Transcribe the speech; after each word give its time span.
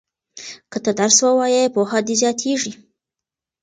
که 0.71 0.77
ته 0.83 0.91
درس 0.99 1.17
ووایې 1.25 1.63
پوهه 1.73 1.99
دې 2.07 2.15
زیاتیږي. 2.21 2.71